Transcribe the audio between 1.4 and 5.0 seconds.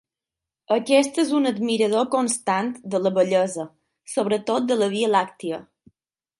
admirador constant de la bellesa, sobretot de la